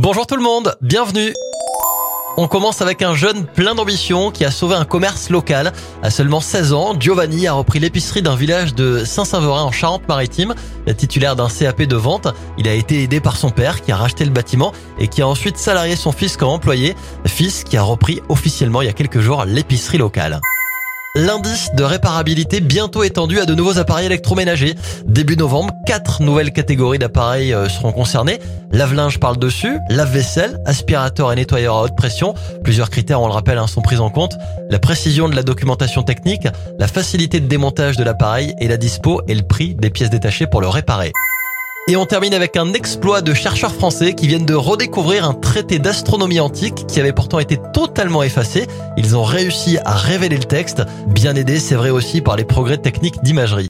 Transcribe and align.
Bonjour 0.00 0.28
tout 0.28 0.36
le 0.36 0.42
monde, 0.42 0.76
bienvenue 0.80 1.34
on 2.36 2.46
commence 2.46 2.82
avec 2.82 3.02
un 3.02 3.16
jeune 3.16 3.46
plein 3.46 3.74
d'ambition 3.74 4.30
qui 4.30 4.44
a 4.44 4.52
sauvé 4.52 4.76
un 4.76 4.84
commerce 4.84 5.28
local. 5.28 5.72
À 6.04 6.10
seulement 6.10 6.38
16 6.38 6.72
ans, 6.72 6.94
Giovanni 6.96 7.48
a 7.48 7.52
repris 7.52 7.80
l'épicerie 7.80 8.22
d'un 8.22 8.36
village 8.36 8.76
de 8.76 9.04
Saint-Saverin 9.04 9.64
en 9.64 9.72
Charente-Maritime. 9.72 10.54
Titulaire 10.96 11.34
d'un 11.34 11.48
CAP 11.48 11.82
de 11.82 11.96
vente, 11.96 12.28
il 12.56 12.68
a 12.68 12.74
été 12.74 13.02
aidé 13.02 13.18
par 13.18 13.36
son 13.36 13.50
père 13.50 13.80
qui 13.82 13.90
a 13.90 13.96
racheté 13.96 14.24
le 14.24 14.30
bâtiment 14.30 14.72
et 15.00 15.08
qui 15.08 15.20
a 15.20 15.26
ensuite 15.26 15.56
salarié 15.56 15.96
son 15.96 16.12
fils 16.12 16.36
comme 16.36 16.50
employé. 16.50 16.94
Fils 17.26 17.64
qui 17.64 17.76
a 17.76 17.82
repris 17.82 18.22
officiellement 18.28 18.82
il 18.82 18.86
y 18.86 18.90
a 18.90 18.92
quelques 18.92 19.18
jours 19.18 19.44
l'épicerie 19.44 19.98
locale. 19.98 20.40
L'indice 21.14 21.70
de 21.74 21.82
réparabilité 21.82 22.60
bientôt 22.60 23.02
étendu 23.02 23.40
à 23.40 23.46
de 23.46 23.54
nouveaux 23.54 23.78
appareils 23.78 24.06
électroménagers. 24.06 24.74
Début 25.06 25.36
novembre, 25.36 25.72
quatre 25.86 26.22
nouvelles 26.22 26.52
catégories 26.52 26.98
d'appareils 26.98 27.52
euh, 27.52 27.68
seront 27.68 27.92
concernées. 27.92 28.38
Lave-linge 28.70 29.18
parle 29.18 29.38
dessus, 29.38 29.78
lave-vaisselle, 29.88 30.60
aspirateur 30.66 31.32
et 31.32 31.36
nettoyeur 31.36 31.76
à 31.76 31.82
haute 31.82 31.96
pression. 31.96 32.34
Plusieurs 32.62 32.90
critères, 32.90 33.20
on 33.22 33.26
le 33.26 33.32
rappelle, 33.32 33.58
hein, 33.58 33.66
sont 33.66 33.80
pris 33.80 33.98
en 33.98 34.10
compte. 34.10 34.36
La 34.70 34.78
précision 34.78 35.28
de 35.28 35.34
la 35.34 35.42
documentation 35.42 36.02
technique, 36.02 36.46
la 36.78 36.86
facilité 36.86 37.40
de 37.40 37.46
démontage 37.46 37.96
de 37.96 38.04
l'appareil 38.04 38.54
et 38.60 38.68
la 38.68 38.76
dispo 38.76 39.22
et 39.26 39.34
le 39.34 39.42
prix 39.42 39.74
des 39.74 39.90
pièces 39.90 40.10
détachées 40.10 40.46
pour 40.46 40.60
le 40.60 40.68
réparer. 40.68 41.12
Et 41.90 41.96
on 41.96 42.04
termine 42.04 42.34
avec 42.34 42.58
un 42.58 42.74
exploit 42.74 43.22
de 43.22 43.32
chercheurs 43.32 43.72
français 43.72 44.12
qui 44.12 44.28
viennent 44.28 44.44
de 44.44 44.52
redécouvrir 44.52 45.24
un 45.24 45.32
traité 45.32 45.78
d'astronomie 45.78 46.38
antique 46.38 46.86
qui 46.86 47.00
avait 47.00 47.14
pourtant 47.14 47.38
été 47.38 47.58
totalement 47.72 48.22
effacé. 48.22 48.66
Ils 48.98 49.16
ont 49.16 49.24
réussi 49.24 49.78
à 49.86 49.94
révéler 49.94 50.36
le 50.36 50.44
texte, 50.44 50.82
bien 51.06 51.34
aidé, 51.34 51.58
c'est 51.58 51.76
vrai 51.76 51.88
aussi, 51.88 52.20
par 52.20 52.36
les 52.36 52.44
progrès 52.44 52.76
techniques 52.76 53.22
d'imagerie. 53.22 53.66